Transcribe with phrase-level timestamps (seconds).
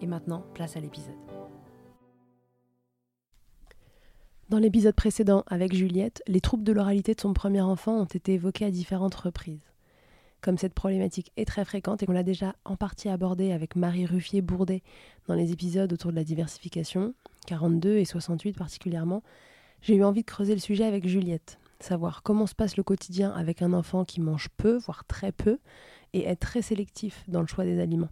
[0.00, 1.14] Et maintenant, place à l'épisode.
[4.48, 8.34] Dans l'épisode précédent avec Juliette, les troubles de l'oralité de son premier enfant ont été
[8.34, 9.60] évoqués à différentes reprises.
[10.40, 14.06] Comme cette problématique est très fréquente et qu'on l'a déjà en partie abordée avec Marie
[14.06, 14.82] Ruffier-Bourdet
[15.26, 17.12] dans les épisodes autour de la diversification,
[17.46, 19.22] 42 et 68 particulièrement,
[19.82, 23.32] j'ai eu envie de creuser le sujet avec Juliette, savoir comment se passe le quotidien
[23.32, 25.58] avec un enfant qui mange peu, voire très peu,
[26.12, 28.08] et est très sélectif dans le choix des aliments.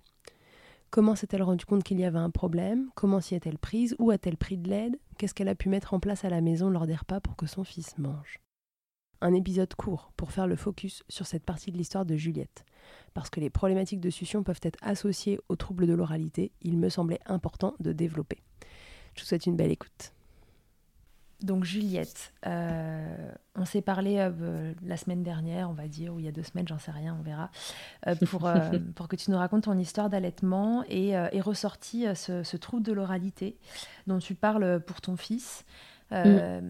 [0.97, 2.89] Comment s'est-elle rendue compte qu'il y avait un problème?
[2.95, 3.95] Comment s'y est-elle prise?
[3.99, 4.99] Où a-t-elle pris de l'aide?
[5.19, 7.45] Qu'est-ce qu'elle a pu mettre en place à la maison lors des repas pour que
[7.45, 8.41] son fils mange?
[9.21, 12.65] Un épisode court pour faire le focus sur cette partie de l'histoire de Juliette.
[13.13, 16.89] Parce que les problématiques de succion peuvent être associées aux troubles de l'oralité, il me
[16.89, 18.39] semblait important de développer.
[19.17, 20.15] Je vous souhaite une belle écoute.
[21.43, 26.25] Donc Juliette, euh, on s'est parlé euh, la semaine dernière, on va dire, ou il
[26.25, 27.51] y a deux semaines, j'en sais rien, on verra,
[28.07, 28.51] euh, pour,
[28.95, 33.59] pour que tu nous racontes ton histoire d'allaitement et est ressorti ce, trouble de l'oralité
[34.07, 35.65] dont tu parles pour ton fils.
[36.11, 36.61] Mm.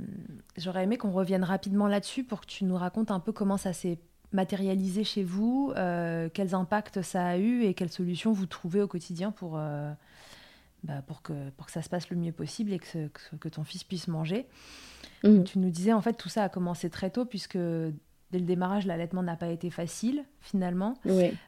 [0.56, 3.72] J'aurais aimé qu'on revienne rapidement là-dessus pour que tu nous racontes un peu comment ça
[3.72, 3.98] s'est
[4.32, 5.72] matérialisé chez vous,
[6.34, 9.60] quels impacts ça a eu et quelles solutions vous trouvez au quotidien pour
[10.82, 13.08] bah, pour, que, pour que ça se passe le mieux possible et que,
[13.40, 14.46] que, ton fils puisse manger.
[15.24, 15.44] Mmh.
[15.44, 18.86] Tu nous disais, en fait, tout ça a commencé très tôt, puisque dès le démarrage,
[18.86, 20.94] l'allaitement n'a pas été facile, finalement.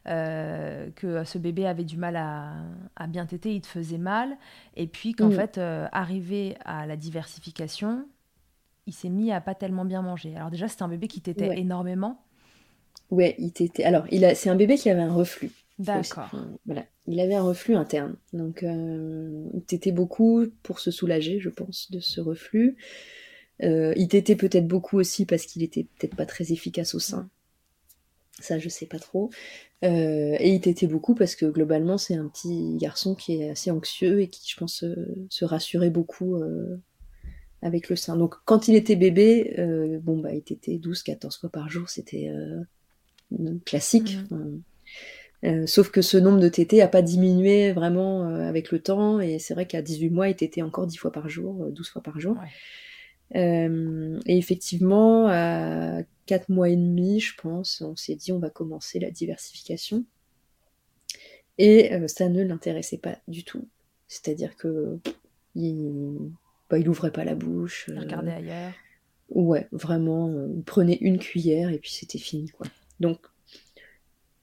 [0.06, 2.54] Euh, que ce bébé avait du mal à,
[2.96, 4.36] à, bien téter, il te faisait mal.
[4.76, 5.32] Et puis qu'en mmh.
[5.32, 8.06] fait, euh, arrivé à la diversification,
[8.86, 10.34] il s'est mis à pas tellement bien manger.
[10.34, 12.22] Alors déjà, c'était un bébé qui tétait énormément.
[13.10, 13.84] Ouais, il tétait.
[13.84, 14.34] Alors, il a...
[14.34, 15.52] c'est un bébé qui avait un reflux.
[15.78, 16.30] D'accord.
[16.66, 16.86] voilà.
[17.06, 18.16] Il avait un reflux interne.
[18.32, 22.76] Donc, euh, il tétait beaucoup pour se soulager, je pense, de ce reflux.
[23.62, 27.30] Euh, il tétait peut-être beaucoup aussi parce qu'il était peut-être pas très efficace au sein.
[28.40, 29.30] Ça, je sais pas trop.
[29.84, 33.70] Euh, et il tétait beaucoup parce que globalement, c'est un petit garçon qui est assez
[33.70, 34.84] anxieux et qui, je pense,
[35.28, 36.40] se rassurait beaucoup
[37.62, 38.16] avec le sein.
[38.16, 39.54] Donc, quand il était bébé,
[40.02, 41.88] bon, bah, il tétait 12-14 fois par jour.
[41.88, 42.30] C'était
[43.64, 44.18] classique.
[44.30, 44.62] Mhm.
[45.44, 49.20] Euh, sauf que ce nombre de tétés a pas diminué vraiment euh, avec le temps,
[49.20, 51.92] et c'est vrai qu'à 18 mois, il tétait encore 10 fois par jour, 12 euh,
[51.92, 52.36] fois par jour.
[53.34, 58.98] Et effectivement, à quatre mois et demi, je pense, on s'est dit on va commencer
[58.98, 60.04] la diversification.
[61.58, 63.68] Et ça ne l'intéressait pas du tout.
[64.06, 64.98] C'est-à-dire que
[65.54, 66.16] il,
[66.70, 67.86] bah, il ouvrait pas la bouche.
[67.88, 68.72] Il regardait ailleurs.
[69.28, 72.66] Ouais, vraiment, il prenait une cuillère et puis c'était fini, quoi.
[72.98, 73.18] Donc,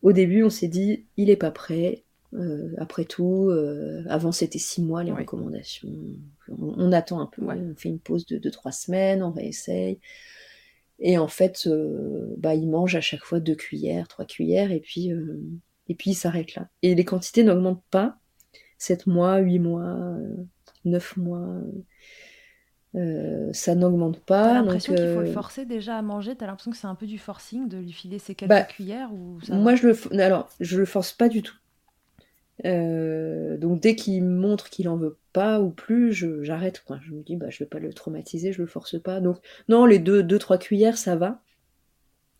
[0.06, 2.04] au début, on s'est dit, il est pas prêt.
[2.34, 5.20] Euh, après tout, euh, avant c'était six mois les Ouais.
[5.22, 5.90] recommandations.
[6.50, 7.56] On, on attend un peu, Ouais.
[7.56, 10.00] on fait une pause de deux trois semaines, on réessaye.
[11.00, 14.80] Et en fait, euh, bah il mange à chaque fois deux cuillères, trois cuillères, et
[14.80, 15.12] puis
[15.88, 16.70] et puis il s'arrête là.
[16.82, 18.18] Et les quantités n'augmentent pas.
[18.78, 20.36] Sept mois, huit mois, euh,
[20.84, 21.62] neuf mois,
[22.96, 24.54] euh, ça n'augmente pas.
[24.54, 26.96] T'as donc, qu'il faut le euh, forcer déjà à manger T'as l'impression que c'est un
[26.96, 29.94] peu du forcing de lui filer ses quelques Bah, cuillères ou ça Moi, je le,
[29.94, 31.56] f- alors, je le force pas du tout.
[32.66, 36.84] Euh, donc, dès qu'il montre qu'il en veut pas ou plus, je, j'arrête.
[36.86, 37.00] Quoi.
[37.04, 39.20] Je me dis, bah, je vais pas le traumatiser, je le force pas.
[39.20, 39.38] Donc,
[39.68, 41.42] non, les deux, deux, trois cuillères, ça va.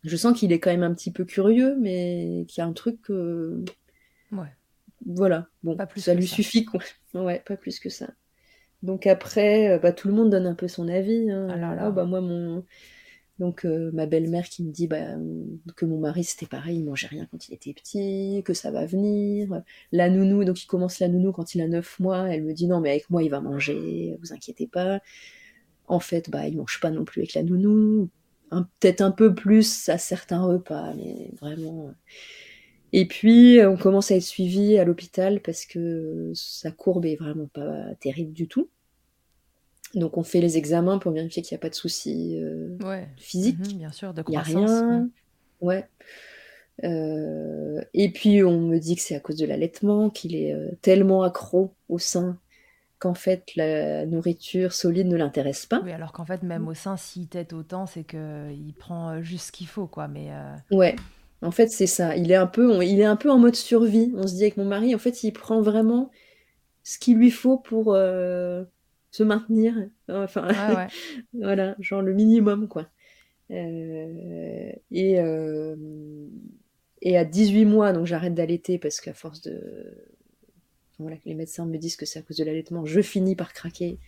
[0.04, 2.72] Je sens qu'il est quand même un petit peu curieux, mais qu'il y a un
[2.72, 3.10] truc.
[4.32, 4.52] Ouais.
[5.04, 6.36] Voilà, bon, Pas plus ça que lui ça.
[6.36, 6.80] suffit, quoi.
[7.14, 8.08] Ouais, pas plus que ça.
[8.82, 11.30] Donc après, euh, bah, tout le monde donne un peu son avis.
[11.30, 11.48] hein.
[11.50, 11.88] Ah là là.
[11.88, 12.64] Oh, bah, moi, mon...
[13.38, 15.44] Donc euh, ma belle-mère qui me dit bah, euh,
[15.76, 18.86] que mon mari c'était pareil, il mangeait rien quand il était petit, que ça va
[18.86, 19.62] venir.
[19.92, 22.66] La nounou, donc il commence la nounou quand il a 9 mois, elle me dit
[22.68, 25.00] non mais avec moi il va manger, vous inquiétez pas.
[25.88, 28.10] En fait, bah il mange pas non plus avec la nounou,
[28.50, 31.92] Un- peut-être un peu plus à certains repas, mais vraiment.
[32.92, 37.46] Et puis on commence à être suivi à l'hôpital parce que sa courbe est vraiment
[37.52, 38.68] pas terrible du tout.
[39.94, 43.08] Donc on fait les examens pour vérifier qu'il n'y a pas de soucis euh, Ouais.
[43.16, 43.58] physiques.
[43.72, 44.70] Mhm, bien sûr, de Il n'y a croissance.
[44.70, 45.00] rien.
[45.00, 45.10] mm.
[45.60, 45.84] Ouais.
[46.84, 50.70] Euh, et puis on me dit que c'est à cause de l'allaitement, qu'il est euh,
[50.82, 52.38] tellement accro au sein
[52.98, 55.80] qu'en fait la nourriture solide ne l'intéresse pas.
[55.84, 59.46] Oui, alors qu'en fait, même au sein, s'il tète autant, c'est qu'il prend euh, juste
[59.46, 60.08] ce qu'il faut, quoi.
[60.08, 60.96] Mais euh, Ouais.
[61.42, 62.16] En fait, c'est ça.
[62.16, 64.12] Il est un peu, on- il est un peu en mode survie.
[64.16, 66.10] On se dit avec mon mari, en fait, il prend vraiment
[66.84, 68.64] ce qu'il lui faut pour euh,
[69.10, 69.74] se maintenir.
[70.10, 70.88] Enfin, ouais, ouais.
[71.34, 72.88] Voilà, genre le minimum, quoi.
[73.52, 75.76] Euh, et, euh,
[77.02, 79.60] et à 18 mois, donc j'arrête d'allaiter parce qu'à force de...
[80.98, 83.98] Voilà, les médecins me disent que c'est à cause de l'allaitement, je finis par craquer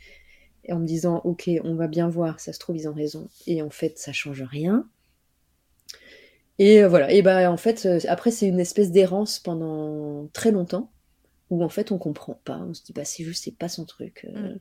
[0.65, 3.29] et en me disant, ok, on va bien voir, ça se trouve, ils ont raison.
[3.47, 4.89] Et en fait, ça change rien.
[6.59, 10.51] Et euh, voilà, et bah en fait, euh, après, c'est une espèce d'errance pendant très
[10.51, 10.93] longtemps
[11.51, 12.59] où en fait, on comprend pas.
[12.59, 14.27] On se dit, bah c'est juste, c'est pas son truc.
[14.35, 14.55] euh.
[14.55, 14.61] Mm.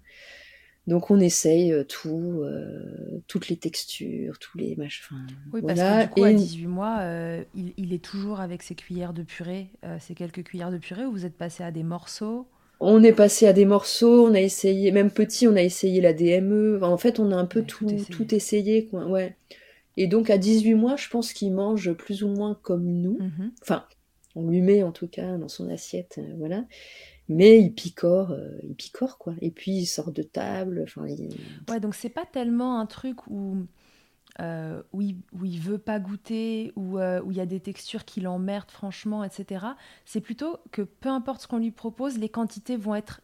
[0.88, 5.18] Donc on essaye tout, euh, toutes les textures, tous les machins.
[5.52, 5.94] Oui, parce voilà.
[5.94, 9.14] que du coup, à Et 18 mois, euh, il, il est toujours avec ses cuillères
[9.14, 12.48] de purée, euh, ses quelques cuillères de purée, ou vous êtes passé à des morceaux?
[12.80, 16.14] On est passé à des morceaux, on a essayé, même petit, on a essayé la
[16.14, 16.78] DME.
[16.78, 18.08] Enfin, en fait, on a un peu Ouais, tout tout, essayé.
[18.10, 19.06] tout essayé, quoi.
[19.08, 19.36] Ouais.
[19.98, 23.18] Et donc à 18 mois, je pense qu'il mange plus ou moins comme nous.
[23.20, 23.52] Mhm.
[23.62, 23.86] Enfin,
[24.36, 26.64] on lui met en tout cas dans son assiette, euh, voilà.
[27.30, 29.34] Mais il picore, euh, il picore quoi.
[29.42, 30.82] Et puis il sort de table.
[30.84, 31.30] Enfin, il-
[31.70, 33.58] Ouais, donc c'est pas tellement un truc où,
[34.40, 38.06] euh, où, il, où il veut pas goûter, où, où il y a des textures
[38.06, 39.66] qui l'emmerdent franchement, etc.
[40.06, 43.22] C'est plutôt que peu importe ce qu'on lui propose, les quantités vont être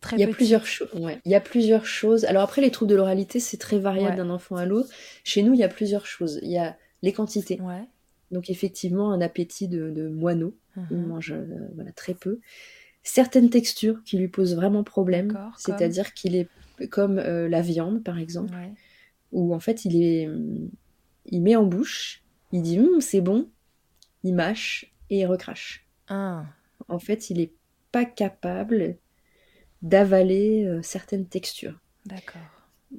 [0.00, 0.88] très il y a plusieurs choses.
[0.94, 1.20] Ouais.
[1.24, 2.24] Il y a plusieurs choses.
[2.24, 4.16] Alors après, les troubles de l'oralité, c'est très variable Ouais.
[4.16, 4.88] d'un enfant à l'autre.
[5.24, 6.38] Chez nous, il y a plusieurs choses.
[6.42, 7.60] Il y a les quantités.
[7.60, 7.84] Ouais.
[8.30, 10.54] Donc effectivement, un appétit de, de moineau.
[10.90, 11.06] Il Mhm.
[11.06, 12.38] mange euh, voilà, très peu.
[13.02, 16.48] Certaines textures qui lui posent vraiment problème, c'est-à-dire qu'il est
[16.90, 18.54] comme euh, la viande, par exemple,
[19.32, 20.28] où en fait il est,
[21.26, 23.48] il met en bouche, il dit Hum, c'est bon,
[24.22, 25.86] il mâche et il recrache.
[26.08, 26.44] Ah,
[26.88, 27.52] En fait, il n'est
[27.90, 28.96] pas capable
[29.82, 31.78] d'avaler euh, certaines textures.
[32.06, 32.40] d'accord.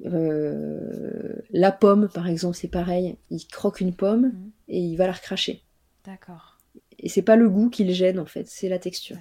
[0.06, 3.16] Euh, la pomme, par exemple, c'est pareil.
[3.30, 4.50] Il croque une pomme Mhm.
[4.68, 5.62] et il va la recracher.
[6.06, 6.58] D'accord.
[6.98, 9.18] Et c'est pas le goût qui le gêne en fait, c'est la texture.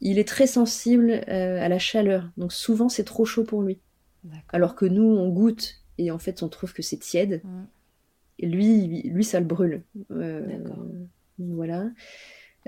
[0.00, 3.78] Il est très sensible euh, à la chaleur, donc souvent c'est trop chaud pour lui.
[4.24, 4.42] D'accord.
[4.48, 7.42] Alors que nous on goûte et en fait on trouve que c'est tiède.
[7.44, 7.66] Mhm.
[8.38, 9.82] Et lui, lui ça le brûle.
[10.10, 10.84] Euh, D'accord.
[11.38, 11.90] Voilà.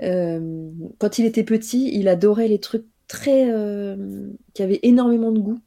[0.01, 5.39] Euh, quand il était petit, il adorait les trucs très euh, qui avaient énormément de
[5.39, 5.59] goût.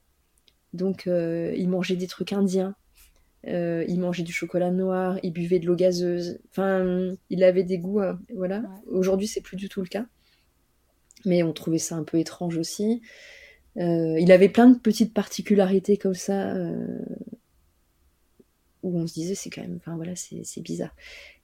[0.73, 2.75] Donc euh, il mangeait des trucs indiens.
[3.47, 6.41] Euh, il mangeait du chocolat noir, il buvait de l'eau gazeuse.
[6.51, 8.59] Enfin, il avait des goûts, euh, voilà.
[8.59, 8.99] Ouais.
[8.99, 10.07] Aujourd'hui, c'est plus du tout le cas.
[11.25, 13.01] Mais on trouvait ça un peu étrange aussi.
[13.77, 16.53] Euh, il avait plein de petites particularités comme ça
[18.83, 20.95] où on se disait c'est quand même, enfin voilà, c'est bizarre.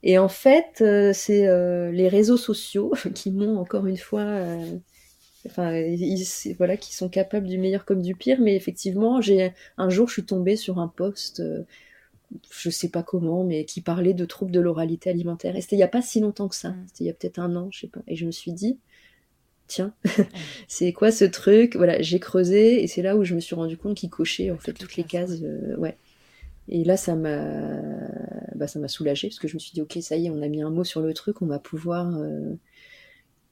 [0.02, 0.82] Et en fait,
[1.14, 1.46] c'est
[1.92, 4.58] les réseaux sociaux qui m'ont encore une fois
[5.46, 6.24] Enfin, ils,
[6.56, 8.40] voilà, qui sont capables du meilleur comme du pire.
[8.40, 11.62] Mais effectivement, j'ai un jour, je suis tombée sur un post, euh,
[12.50, 15.56] je sais pas comment, mais qui parlait de troubles de l'oralité alimentaire.
[15.56, 16.70] Et c'était il y a pas si longtemps que ça.
[16.70, 16.84] Mm.
[16.88, 18.00] C'était il y a peut-être un an, je sais pas.
[18.08, 18.78] Et je me suis dit,
[19.68, 19.94] tiens,
[20.68, 21.76] c'est quoi ce truc?
[21.76, 24.58] Voilà, j'ai creusé et c'est là où je me suis rendu compte qu'il cochait en
[24.58, 25.40] fait toutes les cases.
[25.42, 25.96] euh, ouais.
[26.68, 27.80] Et là, ça m'a,
[28.54, 30.42] bah, ça m'a soulagée parce que je me suis dit, ok, ça y est, on
[30.42, 32.54] a mis un mot sur le truc, on va pouvoir, euh,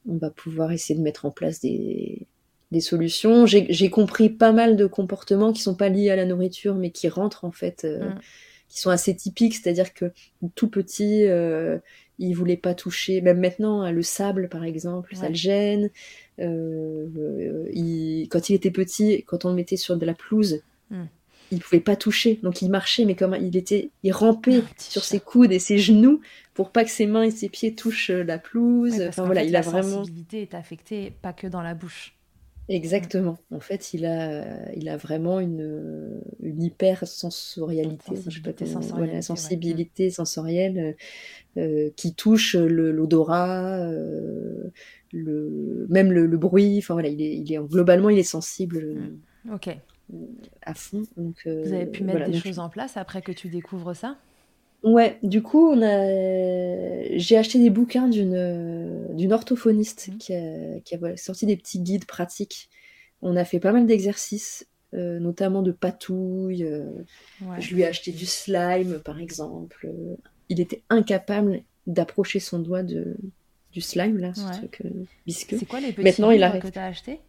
[0.08, 2.26] on va pouvoir essayer de mettre en place des,
[2.72, 3.46] des solutions.
[3.46, 7.08] J'ai compris pas mal de comportements qui sont pas liés à la nourriture, mais qui
[7.08, 8.18] rentrent en fait, euh, Mm.
[8.68, 9.54] qui sont assez typiques.
[9.54, 10.12] C'est-à-dire que
[10.54, 11.78] tout petit, euh,
[12.18, 13.20] il voulait pas toucher.
[13.20, 15.90] Même maintenant, hein, le sable, par exemple, ça le gêne.
[16.38, 21.04] Euh, il- quand il était petit, quand on le mettait sur de la pelouse, Mm.
[21.52, 22.38] il pouvait pas toucher.
[22.42, 25.78] Donc il marchait, mais comme il était, il rampait petit sur ses coudes et ses
[25.78, 26.20] genoux
[26.60, 29.00] pour pas que ses mains et ses pieds touchent euh, la pelouse.
[29.08, 29.82] Enfin voilà, fait, il la a vraiment.
[30.04, 32.14] sensibilité est affectée pas que dans la bouche.
[32.68, 33.38] Exactement.
[33.50, 38.64] En fait, il a, il a vraiment une, une hyper sensorialité, je sais pas Sensibilité
[38.66, 39.22] comment- sensorialité, voilà, ouais.
[39.22, 40.96] sensibilité sensorielle
[41.56, 44.70] euh, euh, qui touche l'odorat, euh,
[45.12, 46.76] le, même le, le bruit.
[46.78, 49.76] Enfin voilà, il est, il est globalement, il est sensible euh, Ok.
[50.62, 51.02] à fond.
[51.16, 53.48] Donc, euh, Vous avez pu mettre voilà, des donc- choses en place après que tu
[53.48, 54.16] découvres ça?
[54.82, 57.16] Ouais, du coup, on a...
[57.18, 60.18] j'ai acheté des bouquins d'une d'une orthophoniste Mhm.
[60.18, 62.70] qui a, qui a voilà, sorti des petits guides pratiques.
[63.22, 66.64] On a fait pas mal d'exercices, euh, notamment de patouille.
[66.64, 66.86] euh,
[67.42, 67.60] Ouais.
[67.60, 69.88] Je lui ai acheté du slime, par exemple.
[70.48, 73.16] Il était incapable d'approcher son doigt de,
[73.72, 74.52] du slime, là, ce Ouais.
[74.52, 74.90] truc euh,
[75.26, 75.58] visqueux.
[75.58, 77.20] C'est quoi les petits Maintenant, il que tu as achetés?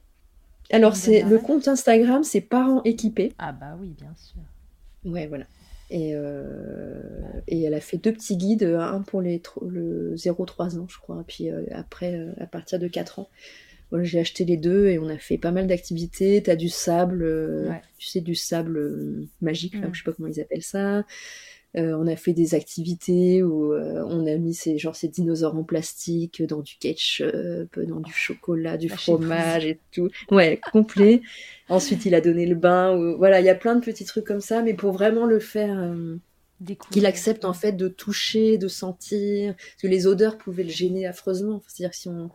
[0.72, 3.34] Alors, c'est le compte Instagram, c'est parents équipés.
[3.38, 4.42] Ah bah oui, bien sûr.
[5.12, 5.46] Ouais, voilà.
[5.94, 7.02] Et, euh,
[7.50, 11.24] et elle a fait deux petits guides, un pour les le 0-3 ans, je crois,
[11.28, 13.30] puis euh, après, euh, à partir de 4 ans.
[13.90, 16.42] Voilà, j'ai acheté les deux et on a fait pas mal d'activités.
[16.42, 17.82] T'as du sable, euh, Ouais.
[17.98, 19.94] tu sais, du sable euh, magique, là, Mm.
[19.94, 21.04] je sais pas comment ils appellent ça.
[21.78, 25.56] Euh, on a fait des activités où euh, on a mis ces, genre, ces dinosaures
[25.56, 30.10] en plastique dans du ketchup, dans du chocolat, du fromage et tout.
[30.32, 31.22] Ouais, complet.
[31.70, 33.16] Ensuite, il a donné le bain.
[33.18, 35.80] Voilà, il y a plein de petits trucs comme ça, mais pour vraiment le faire,
[35.80, 36.18] euh,
[36.92, 41.06] qu'il accepte en fait de toucher, de sentir, parce que les odeurs pouvaient le gêner
[41.06, 41.56] affreusement.
[41.56, 42.30] Enfin, C'est-à-dire si on,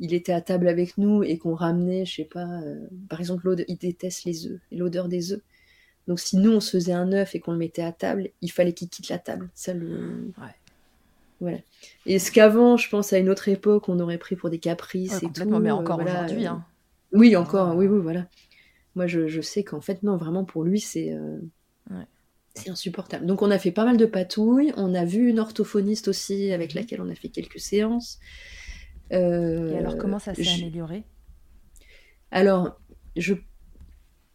[0.00, 3.54] il était à table avec nous et qu'on ramenait, je sais pas, euh, par exemple,
[3.68, 5.42] il déteste les œufs, et l'odeur des œufs.
[6.06, 8.50] Donc si nous on se faisait un œuf et qu'on le mettait à table, il
[8.52, 9.48] fallait qu'il quitte la table.
[9.54, 10.32] Ça le.
[10.38, 10.54] Ouais.
[11.40, 11.58] Voilà.
[12.06, 15.12] Et ce qu'avant, je pense à une autre époque, on aurait pris pour des caprices
[15.12, 15.48] Ouais, et tout.
[15.60, 16.46] mais euh, encore voilà, aujourd'hui.
[16.46, 16.64] euh, Hein.
[17.12, 18.26] oui, encore, oui, oui, voilà.
[18.94, 21.38] Moi, je, je sais qu'en fait, non, vraiment, pour lui, c'est euh,
[22.54, 23.26] c'est insupportable.
[23.26, 24.72] Donc, on a fait pas mal de patouilles.
[24.76, 26.80] On a vu une orthophoniste aussi, avec Mhm.
[26.80, 28.18] laquelle on a fait quelques séances.
[29.12, 31.04] Euh, Et alors, comment ça s'est je- amélioré?
[32.30, 32.80] Alors,
[33.16, 33.34] je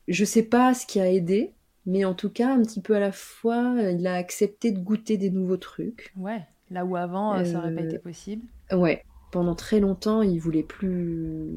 [0.08, 1.54] je sais pas ce qui a aidé,
[1.86, 4.80] mais en tout cas, un petit peu à la fois, euh, il a accepté de
[4.80, 6.12] goûter des nouveaux trucs.
[6.18, 6.42] Ouais.
[6.70, 8.46] Là où avant, euh, ça aurait pas Euh, été possible.
[8.72, 11.48] Ouais, pendant très longtemps, il voulait plus,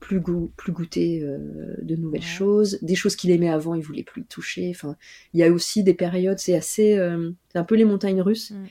[0.00, 2.26] plus, go- plus goûter euh, de nouvelles Ouais.
[2.26, 2.78] choses.
[2.82, 4.70] Des choses qu'il aimait avant, il voulait plus toucher.
[4.70, 4.96] Enfin,
[5.32, 8.50] il y a aussi des périodes, c'est assez, euh, c'est un peu les montagnes russes.
[8.50, 8.64] Mm.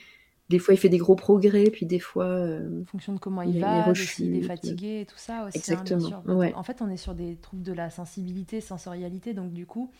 [0.49, 3.41] Des fois, il fait des gros progrès, puis des fois, euh, En fonction de comment
[3.41, 5.57] il va, il s'il est fatigué et tout ça aussi.
[5.57, 6.53] hein, Exactement, ouais.
[6.53, 9.91] En fait, on est sur des troubles de la sensibilité, sensorialité, donc du coup,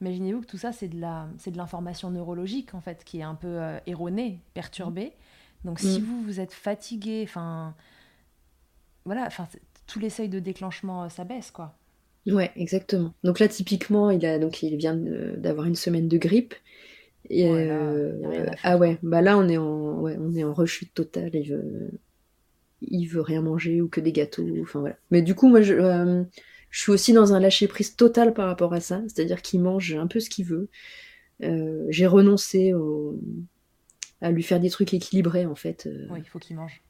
[0.00, 3.22] imaginez-vous que tout ça, c'est de la, c'est de l'information neurologique en fait, qui est
[3.22, 5.12] un peu euh, erronée, perturbée.
[5.64, 6.02] Donc si Mm.
[6.02, 7.74] vous vous êtes fatigué, enfin,
[9.04, 9.46] voilà, enfin,
[9.86, 11.74] tous les seuils de déclenchement, euh, ça baisse quoi.
[12.26, 13.14] ouais, exactement.
[13.24, 16.54] Donc là, typiquement, il a, donc il vient d'avoir une semaine de grippe.
[17.30, 17.48] Et
[18.22, 21.30] là, euh, ah ouais, bah là, on est en, ouais, on est en rechute totale.
[21.34, 21.90] Il veut,
[22.82, 24.46] il veut rien manger ou que des gâteaux.
[24.62, 24.96] Enfin voilà.
[25.10, 26.24] Mais du coup, moi, je, euh,
[26.70, 29.02] je suis aussi dans un lâcher prise total par rapport à ça.
[29.08, 30.68] C'est-à-dire qu'il mange un peu ce qu'il veut.
[31.42, 33.18] Euh, j'ai renoncé au-
[34.20, 35.86] à lui faire des trucs équilibrés en fait.
[35.86, 36.82] Euh, Oui, il faut qu'il mange.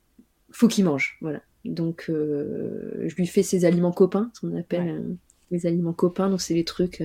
[0.50, 1.40] faut qu'il mange, voilà.
[1.64, 5.16] Donc, euh, je lui fais ses aliments copains, ce qu'on appelle Ouais.
[5.50, 6.28] les aliments copains.
[6.30, 7.02] Donc, c'est les trucs.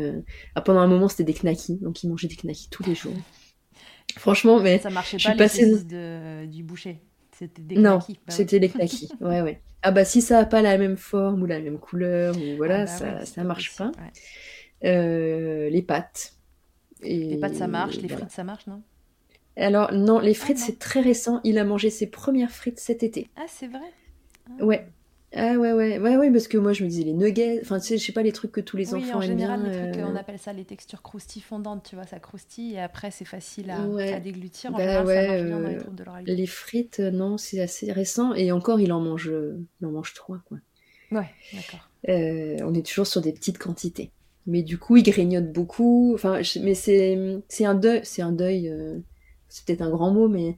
[0.56, 3.14] ah, pendant un moment, c'était des knackis, donc il mangeait des knackis tous les jours.
[4.18, 7.00] Franchement, mais Ça marchait je pas suis les passée- de- du boucher.
[7.38, 8.14] C'était des non, knackis.
[8.14, 8.34] Bah oui.
[8.34, 9.10] c'était les knackis.
[9.20, 9.62] Ouais, ouais.
[9.88, 12.86] Ah bah si ça a pas la même forme ou la même couleur ou voilà,
[12.86, 13.96] Ah bah ça, ouais, c'est ça marche pas.
[13.98, 14.14] ouais.
[14.86, 16.34] Euh, les pâtes.
[17.02, 18.02] Et Les pâtes, ça marche.
[18.02, 18.28] Les voilà.
[18.28, 18.84] frites, ça marche, non?
[19.58, 20.66] Alors non, les frites Ah, non.
[20.66, 21.42] c'est très récent.
[21.44, 23.28] Il a mangé ses premières frites cet été.
[23.36, 23.94] Ah, c'est vrai?
[24.50, 24.52] Ah.
[24.60, 24.94] Ouais.
[25.36, 27.88] Ah ouais ouais ouais ouais parce que moi je me disais les nuggets, enfin tu
[27.88, 29.64] sais je sais pas les trucs que tous les Oui, enfants en aiment général, bien.
[29.64, 32.80] les trucs, euh, on appelle ça les textures croustilles fondantes, tu vois, ça croustille et
[32.80, 34.14] après c'est facile à, Ouais.
[34.14, 34.74] à déglutir.
[34.74, 37.92] En Bah général, ouais, ça marche bien dans les de frites, euh, non, c'est assez
[37.92, 38.34] récent.
[38.34, 40.58] Et encore, il en mange, euh, il en mange trois, quoi.
[41.12, 41.90] Ouais, d'accord.
[42.10, 44.12] Euh, on est toujours sur des petites quantités.
[44.46, 46.12] Mais du coup, il grignote beaucoup.
[46.14, 47.18] Enfin, mais c'est
[47.50, 48.70] c'est un deuil, c'est un deuil.
[48.70, 49.00] Euh,
[49.50, 50.58] c'est peut-être un grand mot, mais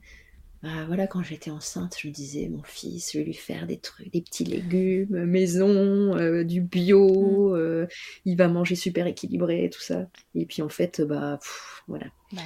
[0.62, 3.78] bah, voilà, quand j'étais enceinte, je me disais, mon fils, je vais lui faire des
[3.78, 7.86] trucs, des petits légumes, maison, euh, du bio, mm.
[8.24, 10.06] il va manger super équilibré, tout ça.
[10.34, 11.38] Et puis en fait, bah
[11.86, 12.06] voilà.
[12.32, 12.42] Bah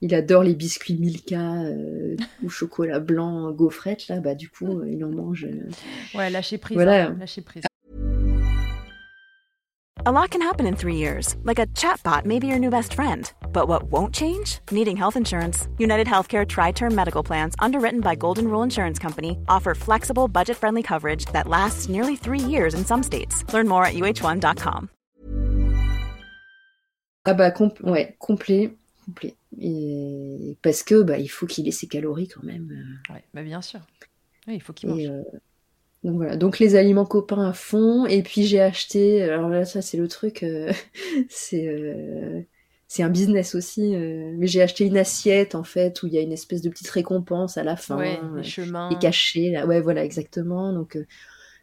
[0.00, 1.62] il adore les biscuits Milka
[2.42, 5.46] ou chocolat blanc, gaufrette, là, bah du coup, il en mange.
[6.14, 6.74] Ouais, lâcher prise.
[6.74, 7.06] Voilà.
[7.06, 7.64] Hein, lâcher prise.
[10.06, 12.92] A lot can happen in three years, like a chatbot may be your new best
[12.92, 13.32] friend.
[13.54, 14.58] But what won't change?
[14.70, 15.68] Needing health insurance.
[15.78, 20.58] United Healthcare Tri Term Medical Plans, underwritten by Golden Rule Insurance Company, offer flexible, budget
[20.58, 23.44] friendly coverage that lasts nearly three years in some states.
[23.54, 24.90] Learn more at uh1.com.
[27.26, 28.76] Ah, bah, comp ouais, complet.
[29.06, 29.34] complet.
[29.58, 32.70] Et parce que bah, il faut qu'il ait ses calories quand même.
[32.70, 33.14] Euh.
[33.14, 33.80] Ouais, bah bien sûr.
[34.46, 35.06] Oui, il faut qu'il mange.
[35.06, 35.22] Euh,
[36.04, 38.04] donc voilà, donc les aliments copains à fond.
[38.06, 40.70] Et puis j'ai acheté, alors là ça c'est le truc, euh,
[41.30, 42.42] c'est euh,
[42.86, 43.94] c'est un business aussi.
[43.94, 46.70] Euh, mais j'ai acheté une assiette en fait où il y a une espèce de
[46.70, 48.90] petite récompense à la fin, ouais, les chemins.
[48.90, 49.66] et caché là.
[49.66, 50.72] Ouais voilà exactement.
[50.72, 50.98] Donc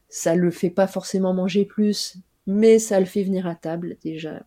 [0.09, 4.43] ça le fait pas forcément manger plus, mais ça le fait venir à table déjà.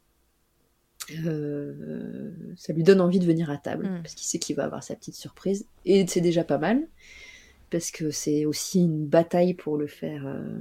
[1.08, 4.02] ça lui donne envie de venir à table hmm.
[4.02, 6.86] parce qu'il sait qu'il va avoir sa petite surprise et c'est déjà pas mal
[7.74, 10.60] parce que c'est aussi une bataille pour le faire, euh,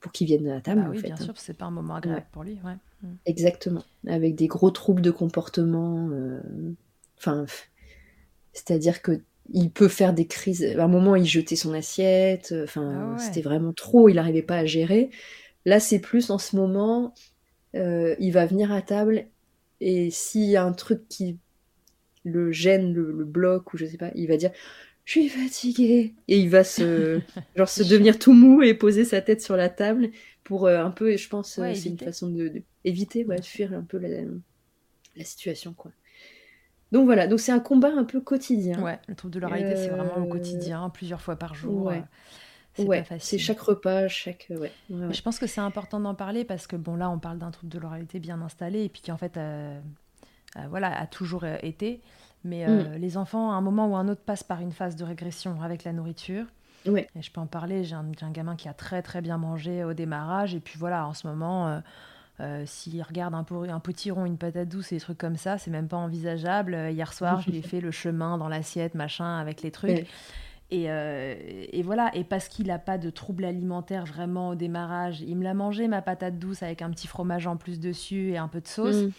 [0.00, 0.82] pour qu'il vienne à table.
[0.84, 1.24] Ah oui, bien hein.
[1.24, 2.58] sûr, c'est pas un moment agréable pour lui.
[2.62, 2.76] Ouais.
[3.26, 6.10] Exactement, avec des gros troubles de comportement.
[6.10, 6.40] Euh,
[7.18, 7.46] enfin,
[8.52, 9.20] c'est-à-dire que
[9.52, 10.64] il peut faire des crises.
[10.64, 12.54] À un moment, il jetait son assiette.
[12.62, 14.08] Enfin, ah c'était vraiment trop.
[14.08, 15.10] Il n'arrivait pas à gérer.
[15.64, 17.14] Là, c'est plus en ce moment.
[17.74, 19.26] Euh, il va venir à table
[19.80, 21.38] et s'il y a un truc qui
[22.24, 24.50] le gêne, le, le bloque ou je sais pas, il va dire
[25.10, 26.14] je suis fatigué.
[26.28, 27.20] Et il va se,
[27.56, 30.10] genre, se devenir tout mou et poser sa tête sur la table
[30.44, 33.44] pour euh, un peu, et je pense, euh, c'est une façon de, éviter, ouais, de
[33.44, 34.20] fuir un peu la,
[35.16, 35.90] la situation, quoi.
[36.92, 38.80] Donc voilà, donc c'est un combat un peu quotidien.
[38.80, 41.86] Ouais, le trouble de l'oralité, c'est vraiment au quotidien, plusieurs fois par jour.
[41.86, 42.04] Ouais.
[42.78, 44.46] Ouais, c'est chaque repas, chaque.
[44.48, 47.50] Ouais, Je pense que c'est important d'en parler parce que, bon, là, on parle d'un
[47.50, 49.38] trouble de l'oralité bien installé et puis qui, en fait,
[50.68, 52.00] voilà, a toujours été.
[52.44, 52.70] Mais mm.
[52.70, 55.04] euh, les enfants, à un moment ou à un autre, passent par une phase de
[55.04, 56.46] régression avec la nourriture.
[56.86, 57.84] Et je peux en parler.
[57.84, 60.54] J'ai un, gamin qui a très très bien mangé au démarrage.
[60.54, 61.80] Et puis voilà, en ce moment, euh,
[62.40, 65.58] euh, s'il regarde un, un petit rond, une patate douce et des trucs comme ça,
[65.58, 66.74] c'est même pas envisageable.
[66.90, 70.06] hier soir, je lui ai fait le chemin dans l'assiette, machin, avec les trucs.
[70.72, 75.36] Et, et, voilà, et parce qu'il n'a pas de trouble alimentaire vraiment au démarrage, il
[75.36, 78.46] me l'a mangé ma patate douce avec un petit fromage en plus dessus et un
[78.46, 79.10] peu de sauce, mm.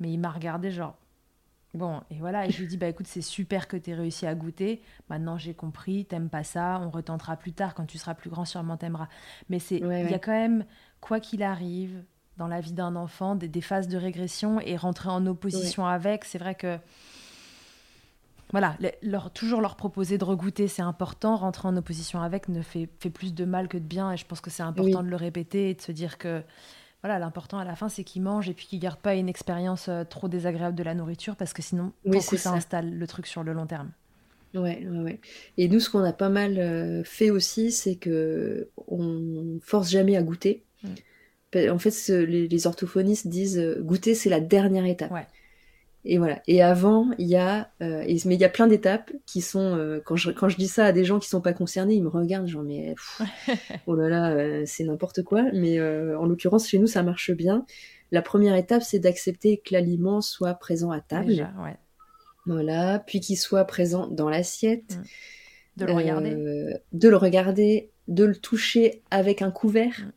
[0.00, 0.94] mais il m'a regardé genre,
[1.72, 4.26] Bon, et voilà, et je lui dis, bah écoute, c'est super que tu aies réussi
[4.26, 4.82] à goûter.
[5.08, 8.44] Maintenant, j'ai compris, t'aimes pas ça, on retentera plus tard, quand tu seras plus grand,
[8.44, 9.08] sûrement t'aimeras.
[9.48, 10.64] Mais c'est, il y a quand même,
[11.00, 12.02] quoi qu'il arrive,
[12.38, 16.38] dans la vie d'un enfant, des, phases de régression et rentrer en opposition avec, c'est
[16.38, 16.78] vrai que.
[18.52, 21.36] Voilà, leur, toujours leur proposer de regoûter, c'est important.
[21.36, 24.10] Rentrer en opposition avec ne fait, fait plus de mal que de bien.
[24.10, 26.42] Et je pense que c'est important de le répéter et de se dire que
[27.02, 29.88] voilà, l'important à la fin, c'est qu'ils mangent et puis qu'ils gardent pas une expérience
[29.88, 33.26] euh, trop désagréable de la nourriture parce que sinon, oui, ça, ça, installe le truc
[33.26, 33.90] sur le long terme.
[34.54, 35.20] Ouais, ouais, ouais.
[35.56, 40.16] Et nous, ce qu'on a pas mal euh, fait aussi, c'est que on force jamais
[40.16, 40.64] à goûter.
[40.82, 41.70] Mm.
[41.70, 45.10] En fait, les, orthophonistes disent euh, goûter, c'est la dernière étape.
[45.10, 45.26] Ouais.
[46.04, 46.40] Et voilà.
[46.46, 50.00] Et avant, il y a, euh, mais il y a plein d'étapes qui sont, euh,
[50.04, 52.08] quand, je, quand je dis ça à des gens qui sont pas concernés, ils me
[52.08, 52.94] regardent, genre, mais,
[53.86, 55.44] oh là là, euh, c'est n'importe quoi.
[55.52, 57.66] Mais en l'occurrence, chez nous, ça marche bien.
[58.12, 61.28] La première étape, c'est d'accepter que l'aliment soit présent à table.
[61.28, 61.76] Déjà, ouais.
[62.46, 62.98] Voilà.
[62.98, 64.96] Puis qu'il soit présent dans l'assiette.
[64.96, 65.02] Mmh.
[65.76, 66.34] De le regarder.
[66.92, 70.00] De le regarder, de le toucher avec un couvert.
[70.00, 70.12] Mmh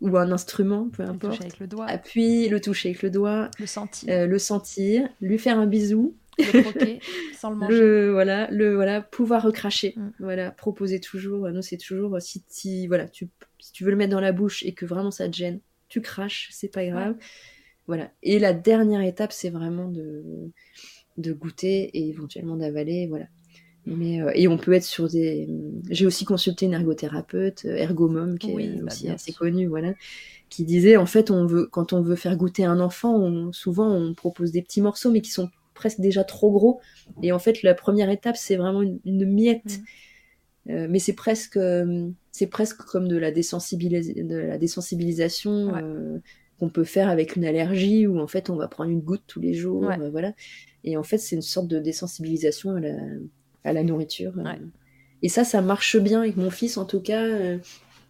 [0.00, 1.22] ou un instrument, peu importe.
[1.22, 1.86] Le toucher avec le doigt.
[1.86, 3.50] Appuie, le toucher avec le doigt.
[3.58, 4.12] Le sentir.
[4.12, 6.14] Euh, le sentir, lui faire un bisou.
[6.38, 7.00] Le croquer
[7.38, 7.78] sans le manger.
[7.78, 9.94] Le, voilà, le, voilà, pouvoir recracher.
[9.96, 10.10] Mm.
[10.20, 11.48] Voilà, proposer toujours.
[11.48, 13.28] Nous, c'est toujours si, si, voilà, tu,
[13.58, 16.00] si tu veux le mettre dans la bouche et que vraiment ça te gêne, tu
[16.00, 17.16] craches, c'est pas grave.
[17.86, 18.10] Voilà.
[18.22, 20.24] Et la dernière étape, c'est vraiment de,
[21.16, 23.06] de goûter et éventuellement d'avaler.
[23.06, 23.26] Voilà.
[23.86, 25.48] Mais, euh, et on peut être sur des.
[25.88, 29.94] J'ai aussi consulté une ergothérapeute, euh, Ergomom, qui est bah, aussi assez connue, voilà,
[30.50, 34.12] qui disait en fait, on veut, quand on veut faire goûter un enfant, souvent on
[34.12, 36.80] propose des petits morceaux, mais qui sont presque déjà trop gros.
[37.22, 39.78] Et en fait, la première étape, c'est vraiment une, miette.
[39.78, 40.70] Mm.
[40.70, 41.60] Euh, mais c'est presque,
[42.32, 46.20] c'est presque comme de la, de la désensibilisation
[46.58, 49.38] qu'on peut faire avec une allergie, où en fait, on va prendre une goutte tous
[49.38, 50.32] les jours, voilà.
[50.82, 52.96] Et en fait, c'est une sorte de désensibilisation à la,
[53.66, 54.32] à la nourriture.
[54.38, 54.52] Euh.
[55.22, 57.22] Et ça, ça marche bien avec mon fils, en tout cas.
[57.22, 57.58] Euh,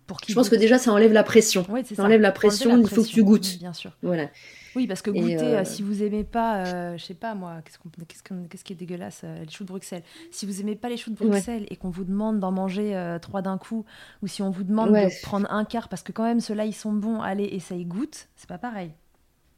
[0.07, 1.67] pour Je pense que déjà, ça enlève la pression.
[1.69, 2.05] Ouais, Ça ça.
[2.05, 3.59] enlève la pression, il faut que tu goûtes.
[3.59, 3.91] Bien sûr.
[4.03, 4.29] Voilà.
[4.77, 7.79] Oui, parce que goûter, euh, si vous aimez pas, euh, je sais pas moi, qu'est-ce,
[7.79, 10.03] qu'on- qu'est-ce, qu'on- qu'est-ce qui est dégueulasse, euh, les choux de Bruxelles.
[10.31, 11.31] Si vous aimez pas les choux de Ouais.
[11.31, 13.85] Bruxelles et qu'on vous demande d'en manger trois d'un coup,
[14.23, 15.07] ou si on vous demande Ouais.
[15.07, 18.29] de prendre un quart, parce que quand même ceux-là ils sont bons, allez, essaye, goûte,
[18.37, 18.93] c'est pas pareil.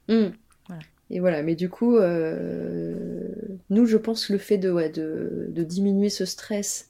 [0.09, 0.29] Mm.
[0.69, 0.83] Voilà.
[1.11, 2.95] Et voilà, mais du coup, euh,
[3.71, 6.89] nous, je pense que le fait de, ouais, de, de diminuer ce stress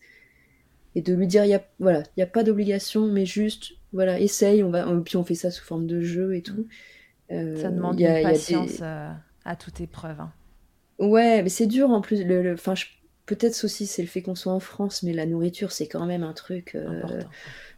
[0.94, 3.72] et de lui dire, il y a, voilà, il n'y a pas d'obligation, mais juste,
[3.92, 6.66] voilà, essaye, on va, puis on fait ça sous forme de jeu et tout.
[7.30, 9.10] Euh, Ça demande a- une des- patience euh,
[9.44, 10.20] à toute épreuve.
[10.20, 10.32] hein.
[10.98, 12.24] Ouais, mais c'est dur en plus.
[12.24, 12.86] Le, le- je-
[13.28, 16.22] peut-être aussi c'est le fait qu'on soit en France, mais la nourriture, c'est quand même
[16.22, 17.22] un truc euh,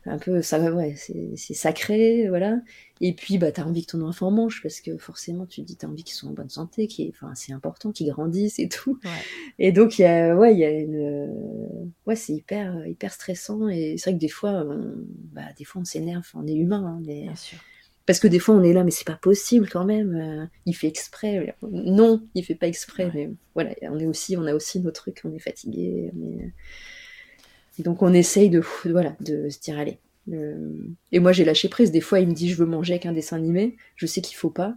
[0.06, 2.60] un peu, ça va, ouais, c'est sacré, voilà.
[3.00, 5.76] Et puis, bah, t'as envie que ton enfant mange parce que forcément, tu te dis,
[5.76, 9.00] t'as envie qu'ils soient en bonne santé, qui, enfin, c'est important, qu'ils grandissent et tout.
[9.04, 9.10] Ouais.
[9.58, 11.26] Et donc, il y a, ouais, il y a une, euh,
[12.06, 13.68] ouais, c'est hyper, hyper stressant.
[13.68, 14.94] Et c'est vrai que des fois, on,
[15.32, 17.58] bah, des fois, on s'énerve, on est humain, hein, mais Bien sûr.
[18.10, 20.14] Parce que des fois, on est là, mais c'est pas possible quand même.
[20.16, 21.54] euh, il fait exprès.
[21.62, 23.10] Non, il fait pas exprès, Ouais.
[23.14, 26.10] mais voilà, on est aussi, on a aussi nos trucs, on est fatigué.
[26.12, 26.52] est-
[27.78, 29.98] Et donc, on essaye de, voilà, de se dire, allez.
[30.32, 30.72] euh,
[31.12, 31.92] Et moi, j'ai lâché prise.
[31.92, 33.76] Des fois, il me dit, je veux manger avec un dessin animé.
[33.96, 34.76] Je sais qu'il faut pas.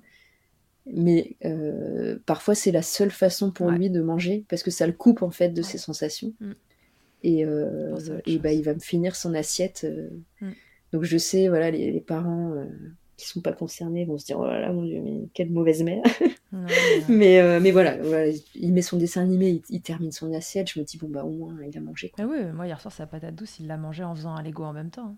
[0.85, 3.77] Mais euh, parfois, c'est la seule façon pour Ouais.
[3.77, 5.67] lui de manger, parce que ça le coupe en fait de Ouais.
[5.67, 6.33] ses sensations.
[6.39, 6.51] Mm.
[7.23, 7.95] Et, euh,
[8.41, 9.85] bah, il va me finir son assiette.
[9.85, 10.09] euh.
[10.41, 10.51] Mm.
[10.91, 12.65] Donc je sais, voilà, les, les parents euh,
[13.23, 15.83] qui sont pas concernés vont se dire, oh là là, mon Dieu, mais quelle mauvaise
[15.83, 16.03] mère.
[16.51, 16.67] Mais,
[17.09, 20.69] mais, euh, mais voilà, voilà, il met son dessin animé, il, il termine son assiette.
[20.71, 22.09] Je me dis, bon, bah au moins, il a mangé.
[22.09, 22.23] quoi.
[22.23, 24.63] Ah oui, moi hier soir, sa patate douce, il l'a mangée en faisant un Lego
[24.63, 25.15] en même temps.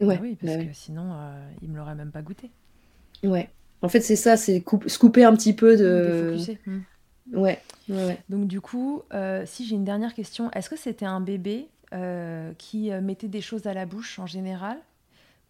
[0.00, 0.06] hein.
[0.06, 2.50] Ouais, Ah oui, parce bah que sinon, euh, il me l'aurait même pas goûté.
[3.22, 3.50] ouais.
[3.82, 6.32] En fait, c'est ça, c'est se couper un petit peu de.
[6.32, 6.58] Défocuser.
[6.66, 6.80] Hmm.
[7.34, 7.60] Ouais.
[8.30, 11.66] Donc du coup, euh, si j'ai une dernière question, est-ce que c'était un bébé
[12.56, 14.78] qui mettait des choses à la bouche en général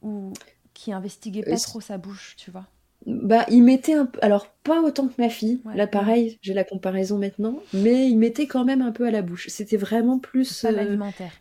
[0.02, 0.32] ou
[0.74, 2.66] qui investiguait pas trop sa bouche, tu vois
[3.06, 5.60] Bah, il mettait un peu, alors pas autant que ma fille.
[5.64, 5.76] Ouais.
[5.76, 9.22] Là, pareil, j'ai la comparaison maintenant, mais il mettait quand même un peu à la
[9.22, 9.48] bouche.
[9.48, 11.32] C'était vraiment plus, Pas euh, l'alimentaire.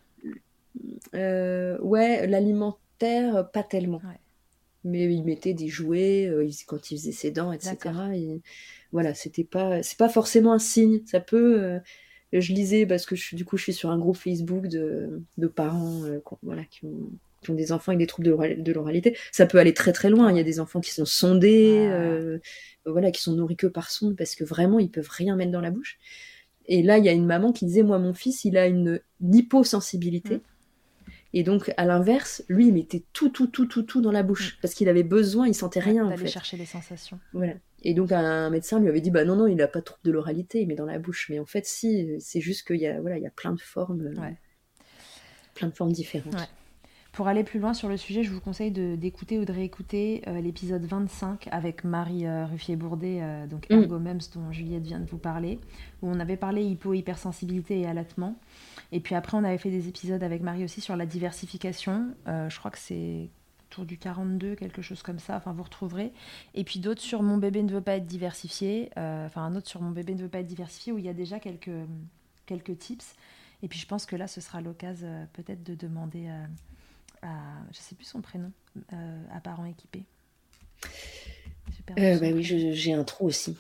[1.16, 3.98] euh, ouais, l'alimentaire, pas tellement.
[3.98, 4.20] Ouais.
[4.84, 7.78] Mais il mettait des jouets euh, quand il faisait ses dents, etc.
[8.16, 8.42] Et
[8.92, 11.02] voilà, c'était pas, c'est pas forcément un signe.
[11.06, 11.80] Ça peut.
[12.34, 15.48] je lisais parce que je, du coup, je suis sur un groupe Facebook de, de
[15.48, 16.02] parents,
[16.42, 19.18] voilà, qui ont, qui ont des enfants avec des troubles de l'oral- de l'oralité.
[19.32, 20.32] Ça peut aller très très loin.
[20.32, 21.90] Il y a des enfants qui sont sondés, Ouais.
[21.92, 22.38] euh,
[22.86, 25.62] voilà, qui sont nourris que par sonde parce que vraiment ils peuvent rien mettre dans
[25.62, 25.98] la bouche.
[26.68, 29.02] Et là, il y a une maman qui disait, moi, mon fils, il a une,
[29.22, 30.36] une hyposensibilité.
[30.36, 30.42] Mm.
[31.34, 34.58] Et donc, à l'inverse, lui, il mettait tout, tout, tout, tout, tout dans la bouche.
[34.62, 36.28] Parce qu'il avait besoin, il sentait rien, en D'aller fait.
[36.30, 37.20] chercher les sensations.
[37.34, 37.54] Voilà.
[37.84, 40.02] Et donc, un médecin lui avait dit, bah non, non, il n'a pas de trouble
[40.04, 41.28] de l'oralité, il met dans la bouche.
[41.30, 43.60] Mais en fait, si, c'est juste qu'il y a, voilà, il y a plein de
[43.62, 44.38] formes, Ouais.
[45.56, 46.34] plein de formes différentes.
[46.36, 46.48] Ouais.
[47.12, 50.40] Pour aller plus loin sur le sujet, je vous conseille d'écouter ou de réécouter euh,
[50.40, 53.84] l'épisode 25 avec Marie euh, Ruffier-Bourdet, euh, donc Mm.
[53.84, 55.60] Ergomems dont Juliette vient de vous parler,
[56.02, 58.38] où on avait parlé hypo-hypersensibilité et allaitement.
[58.94, 62.14] Et puis après, on avait fait des épisodes avec Marie aussi sur la diversification.
[62.26, 63.30] Je crois que c'est
[63.68, 65.36] autour du 42, quelque chose comme ça.
[65.36, 66.12] Enfin, vous retrouverez.
[66.56, 68.90] Et puis d'autres sur Mon bébé ne veut pas être diversifié.
[68.98, 71.14] Enfin, un autre sur Mon bébé ne veut pas être diversifié, où il y a
[71.14, 71.70] déjà quelques,
[72.46, 73.16] quelques tips.
[73.64, 76.30] Et puis je pense que là, ce sera l'occasion peut-être de demander
[77.22, 77.30] à,
[77.72, 78.52] je sais plus son prénom,
[78.94, 80.04] euh, à parents équipés.
[82.00, 83.56] Euh, bah oui, j'ai un trou aussi.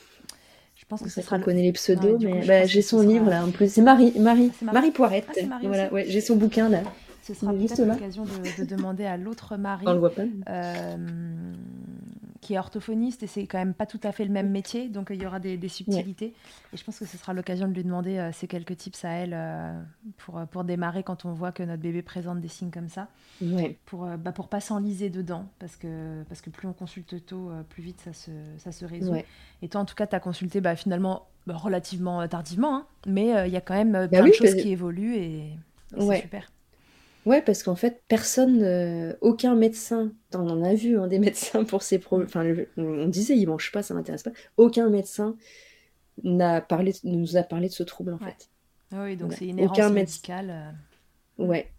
[0.75, 3.51] Je pense que Ça sera connaît les pseudos, mais bah, j'ai son livre là en
[3.51, 3.71] plus.
[3.71, 4.75] C'est Marie, Marie, c'est Marie.
[4.75, 5.39] Marie Poirette.
[5.51, 6.83] Ah, voilà, ouais, j'ai son bouquin là.
[7.23, 9.85] Ce sera Juste peut-être l'occasion de, de demander à l'autre Marie.
[9.87, 10.23] On le voit pas.
[12.41, 14.89] Euh, qui est orthophoniste et c'est quand même pas tout à fait le même métier,
[14.89, 16.33] donc il y aura des, des subtilités.
[16.73, 19.09] Et je pense que ce sera l'occasion de lui demander euh, ces quelques tips à
[19.09, 19.81] elle euh,
[20.17, 23.07] pour, euh, pour démarrer quand on voit que notre bébé présente des signes comme ça,
[23.41, 23.77] Ouais.
[23.85, 27.49] pour, euh, bah, pour pas s'enliser dedans, parce que, parce que plus on consulte tôt,
[27.51, 29.11] euh, plus vite ça se, ça se résout.
[29.11, 29.25] Ouais.
[29.61, 32.85] Et toi, en tout cas, tu as consulté bah, finalement bah, relativement euh, tardivement, hein,
[33.07, 35.15] mais euh, il y a quand même euh, Bah plein oui, de choses qui évoluent
[35.15, 35.57] et,
[35.97, 36.51] c'est super.
[37.25, 41.63] Ouais, parce qu'en fait, personne, euh, aucun médecin, on en a vu hein, des médecins
[41.63, 42.27] pour ces problèmes.
[42.27, 44.31] Enfin, le- on, disait, ils mangent pas, ça m'intéresse pas.
[44.57, 45.35] Aucun médecin
[46.23, 48.31] n'a parlé, nous a parlé de ce trouble en Ouais.
[48.31, 48.49] fait.
[48.91, 49.37] Ah oui, donc Ouais.
[49.37, 50.49] c'est une Aucun errance médicale.
[50.49, 50.71] euh,
[51.37, 51.73] Ouais.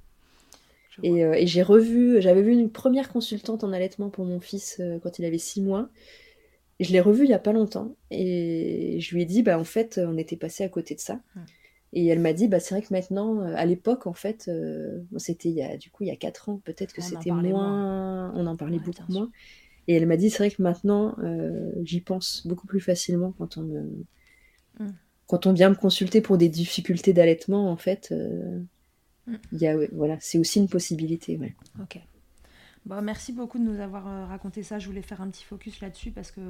[1.03, 4.79] Et, euh, et j'ai revu, j'avais vu une première consultante en allaitement pour mon fils
[4.81, 5.89] euh, quand il avait six mois.
[6.81, 9.59] Et je l'ai revu il y a pas longtemps et je lui ai dit, bah
[9.59, 11.21] en fait, on était passé à côté de ça.
[11.35, 11.45] Hmm.
[11.95, 15.01] Et elle m'a dit, bah c'est vrai que maintenant, euh, à l'époque, en fait, euh,
[15.19, 18.33] c'était il y a du coup il y a quatre ans, peut-être que c'était moins,
[18.35, 19.31] on en parlait Ouais, beaucoup moins.
[19.89, 23.59] Et elle m'a dit, c'est vrai que maintenant, euh, j'y pense beaucoup plus facilement quand
[23.59, 24.07] on me,
[24.79, 24.93] Hmm.
[25.27, 28.61] quand on vient me consulter pour des difficultés d'allaitement, en fait, euh,
[29.53, 31.55] il y a, ouais, voilà, c'est aussi une possibilité, ouais.
[31.81, 31.99] Ok.
[32.85, 34.79] Bon, merci beaucoup de nous avoir euh, raconté ça.
[34.79, 36.41] Je voulais faire un petit focus là-dessus parce que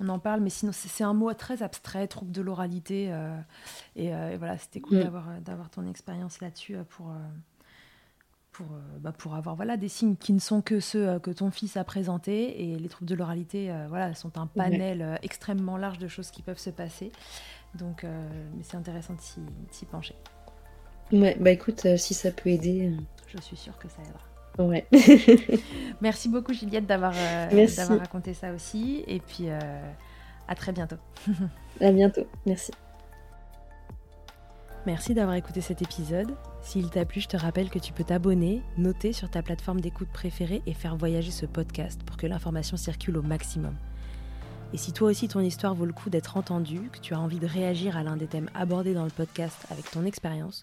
[0.00, 3.08] on en parle, mais sinon c'est un mot très abstrait, trouble de l'oralité.
[3.10, 3.36] Euh,
[3.96, 5.40] et, voilà, c'était cool mm.
[5.40, 7.12] d'avoir ton expérience là-dessus pour,
[8.52, 8.66] pour,
[9.00, 11.84] bah, pour avoir voilà, des signes qui ne sont que ceux que ton fils a
[11.84, 12.62] présentés.
[12.62, 16.58] Et les troubles de l'oralité voilà, sont un panel extrêmement large de choses qui peuvent
[16.58, 17.10] se passer.
[17.74, 19.20] Donc mais c'est intéressant de
[19.72, 20.14] s'y pencher.
[21.10, 22.92] Ouais, bah écoute, si ça peut aider.
[23.26, 24.27] Je suis sûre que ça aidera.
[24.58, 24.86] Ouais.
[26.00, 27.66] Merci beaucoup Juliette d'avoir euh,
[27.98, 29.04] raconté ça aussi.
[29.06, 29.58] Et puis euh,
[30.48, 30.96] à très bientôt.
[31.80, 32.26] à bientôt.
[32.44, 32.72] Merci.
[34.86, 36.34] Merci d'avoir écouté cet épisode.
[36.62, 40.08] S'il t'a plu, je te rappelle que tu peux t'abonner, noter sur ta plateforme d'écoute
[40.08, 43.74] préférée et faire voyager ce podcast pour que l'information circule au maximum.
[44.74, 47.38] Et si toi aussi ton histoire vaut le coup d'être entendue, que tu as envie
[47.38, 50.62] de réagir à l'un des thèmes abordés dans le podcast avec ton expérience,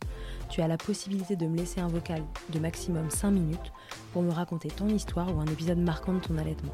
[0.49, 3.71] tu as la possibilité de me laisser un vocal de maximum 5 minutes
[4.13, 6.73] pour me raconter ton histoire ou un épisode marquant de ton allaitement.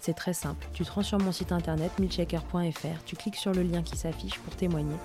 [0.00, 3.82] C'est très simple, tu te sur mon site internet milchecker.fr, tu cliques sur le lien
[3.82, 4.96] qui s'affiche pour témoigner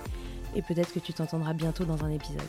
[0.54, 2.40] et peut-être que tu t'entendras bientôt dans un épisode.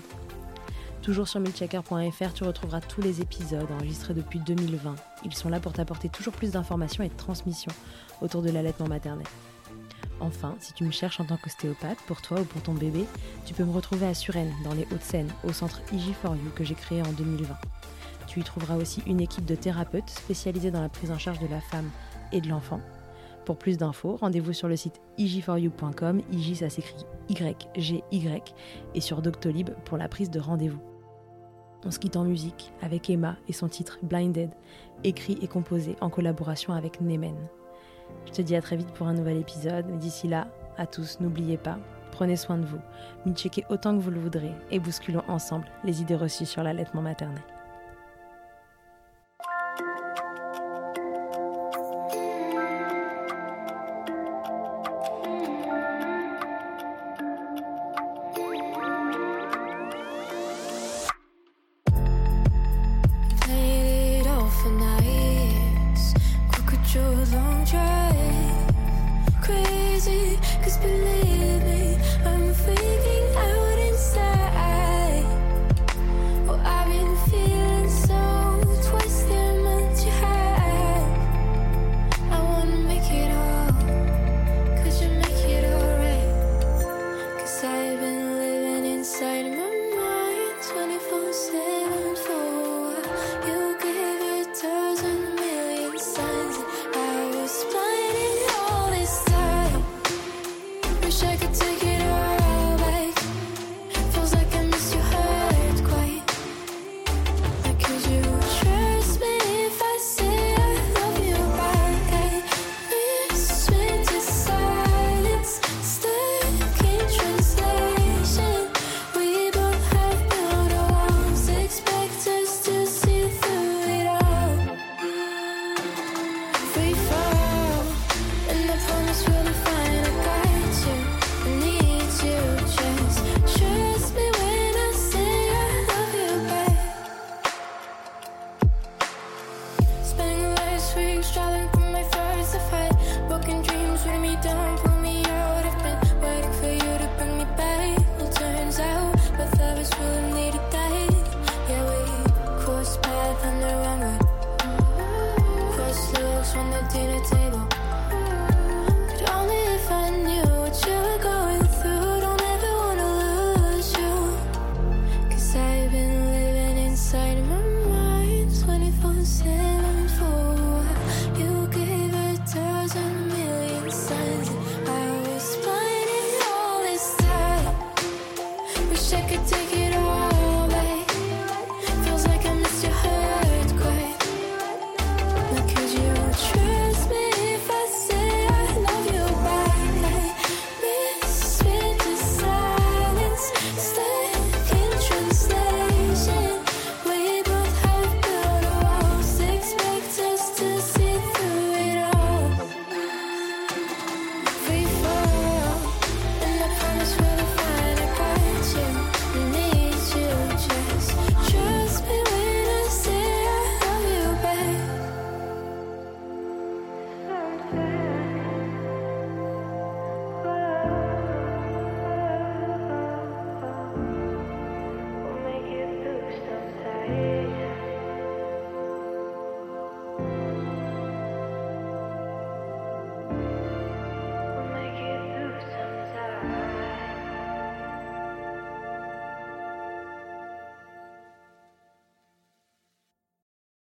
[1.04, 4.96] Toujours sur milchecker.fr, tu retrouveras tous les épisodes enregistrés depuis 2020.
[5.26, 7.74] Ils sont là pour t'apporter toujours plus d'informations et de transmissions
[8.22, 9.28] autour de l'allaitement maternel.
[10.22, 13.04] Enfin, si tu me cherches en tant qu'ostéopathe, pour toi ou pour ton bébé,
[13.46, 17.02] tu peux me retrouver à Suresnes, dans les Hauts-de-Seine, au centre IG4U que j'ai créé
[17.02, 17.54] en 2020.
[18.28, 21.48] Tu y trouveras aussi une équipe de thérapeutes spécialisés dans la prise en charge de
[21.48, 21.90] la femme
[22.32, 22.80] et de l'enfant.
[23.44, 28.56] Pour plus d'infos, rendez-vous sur le site ig4u.com, IG ça s'écrit Y-G-Y,
[28.96, 30.93] et sur Doctolib pour la prise de rendez-vous.
[31.86, 34.50] On se quitte en musique avec Emma et son titre Blinded,
[35.04, 37.36] écrit et composé en collaboration avec Nemen.
[38.26, 41.58] Je te dis à très vite pour un nouvel épisode, d'ici là, à tous, n'oubliez
[41.58, 41.78] pas,
[42.12, 42.80] prenez soin de vous,
[43.34, 47.42] checkez autant que vous le voudrez et bousculons ensemble les idées reçues sur l'allaitement maternel.